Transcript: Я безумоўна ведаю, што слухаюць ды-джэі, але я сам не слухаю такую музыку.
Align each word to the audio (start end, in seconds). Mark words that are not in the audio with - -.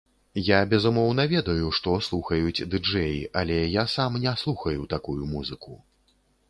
Я 0.45 0.59
безумоўна 0.71 1.25
ведаю, 1.33 1.67
што 1.79 1.93
слухаюць 2.07 2.65
ды-джэі, 2.73 3.21
але 3.43 3.61
я 3.81 3.87
сам 3.99 4.19
не 4.27 4.37
слухаю 4.47 4.93
такую 4.97 5.21
музыку. 5.37 5.81